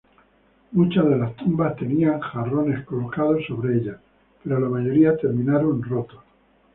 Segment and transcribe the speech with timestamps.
[0.71, 3.99] Muchas de las tumbas tenían jarrones colocados sobre ellas,
[4.43, 6.21] pero la mayoría terminaron rotos.